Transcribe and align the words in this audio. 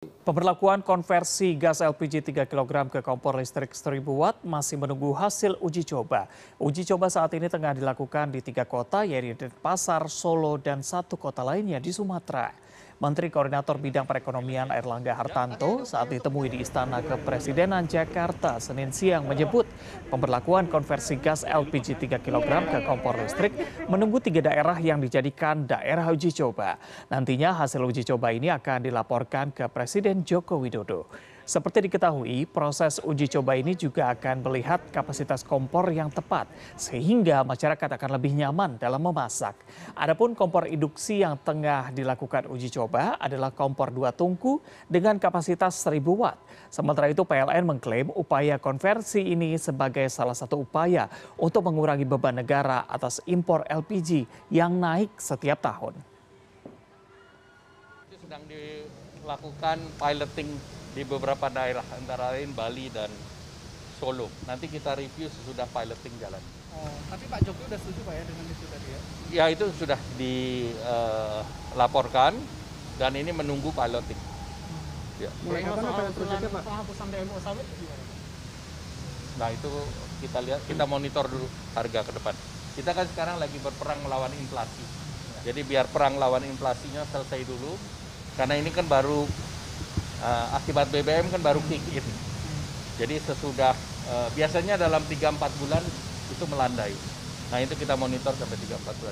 Pemberlakuan 0.00 0.80
konversi 0.80 1.60
gas 1.60 1.84
LPG 1.84 2.32
3 2.32 2.48
kg 2.48 2.88
ke 2.88 3.04
kompor 3.04 3.36
listrik 3.36 3.76
1000 3.76 4.00
watt 4.00 4.40
masih 4.40 4.80
menunggu 4.80 5.12
hasil 5.12 5.60
uji 5.60 5.84
coba. 5.84 6.24
Uji 6.56 6.88
coba 6.88 7.12
saat 7.12 7.36
ini 7.36 7.52
tengah 7.52 7.76
dilakukan 7.76 8.32
di 8.32 8.40
tiga 8.40 8.64
kota 8.64 9.04
yaitu 9.04 9.36
Denpasar, 9.36 10.08
Solo, 10.08 10.56
dan 10.56 10.80
satu 10.80 11.20
kota 11.20 11.44
lainnya 11.44 11.76
di 11.76 11.92
Sumatera. 11.92 12.48
Menteri 13.00 13.32
Koordinator 13.32 13.80
Bidang 13.80 14.04
Perekonomian 14.04 14.68
Erlangga 14.76 15.16
Hartanto 15.16 15.88
saat 15.88 16.12
ditemui 16.12 16.52
di 16.52 16.60
Istana 16.60 17.00
Kepresidenan 17.00 17.88
Jakarta 17.88 18.60
Senin 18.60 18.92
siang 18.92 19.24
menyebut 19.24 19.64
pemberlakuan 20.12 20.68
konversi 20.68 21.16
gas 21.16 21.40
LPG 21.48 21.96
3 21.96 22.20
kg 22.20 22.44
ke 22.68 22.84
kompor 22.84 23.16
listrik 23.16 23.56
menunggu 23.88 24.20
tiga 24.20 24.52
daerah 24.52 24.76
yang 24.76 25.00
dijadikan 25.00 25.64
daerah 25.64 26.12
uji 26.12 26.28
coba. 26.44 26.76
Nantinya 27.08 27.56
hasil 27.56 27.80
uji 27.80 28.04
coba 28.04 28.36
ini 28.36 28.52
akan 28.52 28.84
dilaporkan 28.84 29.56
ke 29.56 29.64
Presiden 29.72 30.20
Joko 30.20 30.60
Widodo. 30.60 31.08
Seperti 31.50 31.90
diketahui, 31.90 32.46
proses 32.46 33.02
uji 33.02 33.26
coba 33.26 33.58
ini 33.58 33.74
juga 33.74 34.14
akan 34.14 34.46
melihat 34.46 34.78
kapasitas 34.94 35.42
kompor 35.42 35.90
yang 35.90 36.06
tepat, 36.06 36.46
sehingga 36.78 37.42
masyarakat 37.42 37.90
akan 37.90 38.10
lebih 38.14 38.38
nyaman 38.38 38.78
dalam 38.78 39.02
memasak. 39.02 39.58
Adapun 39.98 40.38
kompor 40.38 40.70
induksi 40.70 41.26
yang 41.26 41.34
tengah 41.42 41.90
dilakukan 41.90 42.46
uji 42.46 42.70
coba 42.70 43.18
adalah 43.18 43.50
kompor 43.50 43.90
dua 43.90 44.14
tungku 44.14 44.62
dengan 44.86 45.18
kapasitas 45.18 45.74
1000 45.82 45.98
watt. 46.14 46.38
Sementara 46.70 47.10
itu 47.10 47.26
PLN 47.26 47.66
mengklaim 47.66 48.14
upaya 48.14 48.54
konversi 48.54 49.34
ini 49.34 49.58
sebagai 49.58 50.06
salah 50.06 50.38
satu 50.38 50.62
upaya 50.62 51.10
untuk 51.34 51.66
mengurangi 51.66 52.06
beban 52.06 52.38
negara 52.38 52.86
atas 52.86 53.18
impor 53.26 53.66
LPG 53.66 54.22
yang 54.54 54.78
naik 54.78 55.10
setiap 55.18 55.58
tahun. 55.58 55.98
sedang 58.22 58.46
dilakukan 58.46 59.82
piloting 59.98 60.54
di 60.94 61.04
beberapa 61.06 61.50
daerah 61.50 61.84
antara 61.94 62.32
lain 62.34 62.54
Bali 62.54 62.90
dan 62.90 63.10
Solo. 64.00 64.30
Nanti 64.48 64.66
kita 64.66 64.94
review 64.96 65.28
sesudah 65.28 65.66
piloting 65.70 66.18
jalan. 66.18 66.40
Oh, 66.70 66.94
tapi 67.10 67.26
Pak 67.26 67.42
Jokowi 67.44 67.64
sudah 67.66 67.78
setuju 67.82 68.00
Pak 68.06 68.14
ya 68.14 68.22
dengan 68.24 68.44
itu 68.46 68.64
tadi 68.70 68.88
ya? 68.88 69.00
Ya 69.30 69.44
itu 69.50 69.64
sudah 69.76 69.98
dilaporkan 70.16 72.32
dan 72.96 73.12
ini 73.18 73.32
menunggu 73.34 73.72
piloting. 73.74 74.16
Ya. 75.20 75.28
Mulai 75.44 75.62
kapan 75.68 75.84
Pak 75.84 76.12
proyeknya 76.16 76.48
Pak? 76.48 76.62
penghapusan 76.64 77.06
DMO 77.12 77.36
sawit 77.44 77.66
gimana? 77.76 78.04
Nah 79.36 79.48
itu 79.52 79.72
kita 80.24 80.40
lihat, 80.44 80.60
kita 80.64 80.84
monitor 80.88 81.28
dulu 81.28 81.44
harga 81.76 82.00
ke 82.08 82.12
depan. 82.16 82.34
Kita 82.76 82.92
kan 82.96 83.06
sekarang 83.08 83.36
lagi 83.36 83.58
berperang 83.60 84.00
melawan 84.00 84.32
inflasi. 84.32 84.84
Jadi 85.44 85.60
biar 85.64 85.88
perang 85.88 86.20
lawan 86.20 86.44
inflasinya 86.44 87.04
selesai 87.08 87.44
dulu, 87.48 87.72
karena 88.36 88.60
ini 88.60 88.68
kan 88.72 88.84
baru 88.84 89.24
uh, 90.20 90.46
akibat 90.56 90.88
BBM 90.92 91.28
kan 91.32 91.40
baru 91.40 91.60
kick 91.68 91.82
in. 91.92 92.06
Jadi 93.00 93.16
sesudah 93.24 93.72
uh, 94.12 94.28
biasanya 94.36 94.76
dalam 94.76 95.00
3-4 95.08 95.40
bulan 95.60 95.82
itu 96.30 96.44
melandai. 96.46 96.92
Nah 97.50 97.58
itu 97.58 97.74
kita 97.74 97.96
monitor 97.96 98.36
sampai 98.36 98.56
3-4 98.60 99.00
bulan. 99.00 99.08